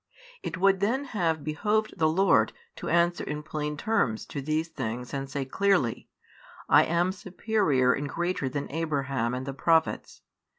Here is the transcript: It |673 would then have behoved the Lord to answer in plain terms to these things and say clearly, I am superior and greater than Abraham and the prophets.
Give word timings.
It 0.41 0.53
|673 0.53 0.57
would 0.61 0.79
then 0.79 1.03
have 1.03 1.43
behoved 1.43 1.93
the 1.99 2.09
Lord 2.09 2.53
to 2.77 2.89
answer 2.89 3.23
in 3.23 3.43
plain 3.43 3.77
terms 3.77 4.25
to 4.25 4.41
these 4.41 4.67
things 4.69 5.13
and 5.13 5.29
say 5.29 5.45
clearly, 5.45 6.09
I 6.67 6.85
am 6.85 7.11
superior 7.11 7.93
and 7.93 8.09
greater 8.09 8.49
than 8.49 8.71
Abraham 8.71 9.35
and 9.35 9.45
the 9.45 9.53
prophets. 9.53 10.23